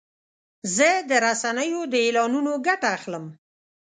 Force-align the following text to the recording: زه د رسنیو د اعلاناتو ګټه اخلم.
زه 0.75 0.89
د 1.09 1.11
رسنیو 1.25 1.81
د 1.91 1.95
اعلاناتو 2.05 2.53
ګټه 2.67 2.87
اخلم. 2.97 3.25